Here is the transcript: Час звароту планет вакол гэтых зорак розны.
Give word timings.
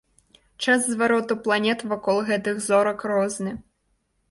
Час 0.63 0.87
звароту 0.93 1.37
планет 1.49 1.85
вакол 1.93 2.17
гэтых 2.31 2.65
зорак 2.71 3.07
розны. 3.15 3.57